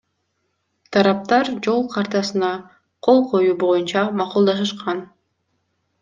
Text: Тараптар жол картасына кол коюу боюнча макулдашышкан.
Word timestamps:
Тараптар 0.95 1.45
жол 1.67 1.81
картасына 1.95 2.49
кол 3.07 3.19
коюу 3.31 3.55
боюнча 3.63 4.03
макулдашышкан. 4.17 4.99